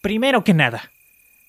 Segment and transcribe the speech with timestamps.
[0.00, 0.92] Primero que nada,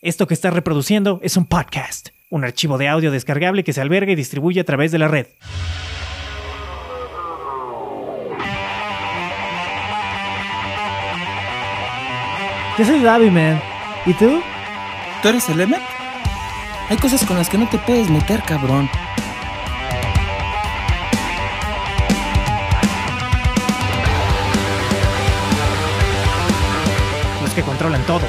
[0.02, 4.12] esto que estás reproduciendo es un podcast, un archivo de audio descargable que se alberga
[4.12, 5.28] y distribuye a través de la red.
[12.80, 13.62] Yo soy Gaby, man.
[14.08, 14.42] ¿Y tú?
[15.22, 15.78] ¿Tú eres el M?
[16.90, 18.90] Hay cosas con las que no te puedes meter, cabrón.
[27.60, 28.22] Que controlan todo.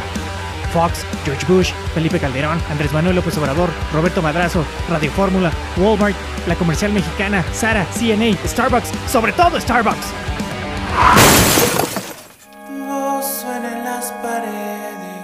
[0.73, 6.17] Fox, George Bush, Felipe Calderón, Andrés Manuel López Obrador, Roberto Madrazo, Radio Fórmula, Walmart,
[6.47, 10.07] la comercial mexicana, Sara, CNA, Starbucks, sobre todo Starbucks.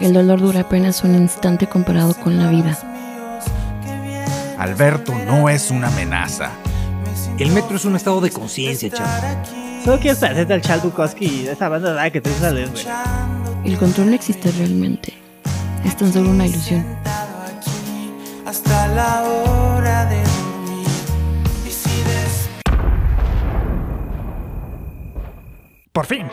[0.00, 2.76] El dolor dura apenas un instante comparado con la vida.
[4.58, 6.50] Alberto no es una amenaza.
[7.38, 9.42] El metro es un estado de conciencia, chaval.
[9.84, 13.35] Solo quiero saber del Chad Bukowski de esa banda de que te sales, güey.
[13.66, 15.12] El control no existe realmente.
[15.84, 16.84] Es tan solo una ilusión.
[18.46, 20.86] hasta la hora de dormir.
[21.66, 22.48] Y si des-
[25.92, 26.28] Por fin,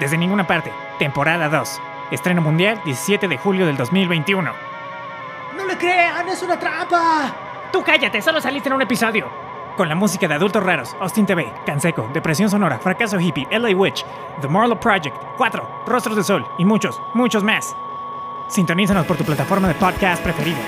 [0.00, 1.80] desde ninguna parte, temporada 2.
[2.10, 4.50] Estreno mundial 17 de julio del 2021.
[5.56, 6.28] ¡No le crean!
[6.28, 7.32] ¡Es una trampa!
[7.72, 9.26] Tú cállate, solo saliste en un episodio.
[9.76, 14.04] Con la música de Adultos Raros, Austin TV, Canseco, Depresión Sonora, Fracaso Hippie, LA Witch,
[14.40, 17.74] The Marlowe Project, 4, Rostros de Sol y muchos, muchos más.
[18.46, 20.58] Sintonízanos por tu plataforma de podcast preferida.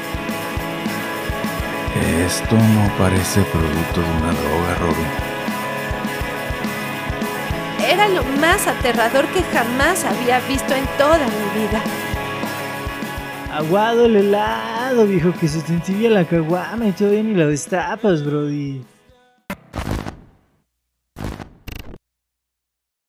[2.26, 5.06] Esto no parece producto de una droga, Robin.
[7.88, 11.80] Era lo más aterrador que jamás había visto en toda mi vida.
[13.52, 18.24] Aguado el helado, viejo, que se te entibia la caguama y todavía ni la destapas,
[18.24, 18.95] brody.